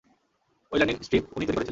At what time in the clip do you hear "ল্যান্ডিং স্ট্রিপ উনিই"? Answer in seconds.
0.79-1.47